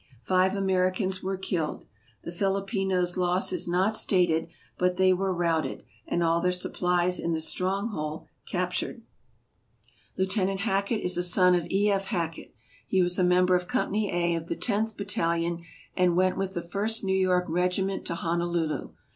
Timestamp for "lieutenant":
10.55-10.59